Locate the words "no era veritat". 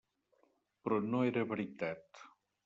1.11-2.25